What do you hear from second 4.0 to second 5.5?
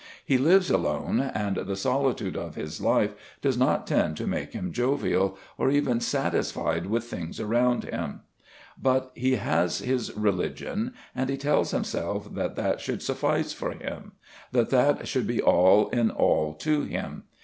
to make him jovial,